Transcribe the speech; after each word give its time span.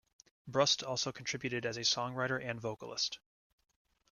Brust 0.47 0.81
also 0.81 1.11
contributed 1.11 1.63
as 1.63 1.77
a 1.77 1.81
songwriter 1.81 2.43
and 2.43 2.59
vocalist. 2.59 3.19